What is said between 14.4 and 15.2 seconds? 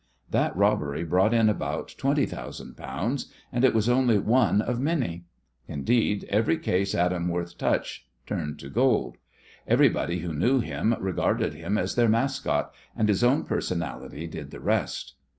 the rest.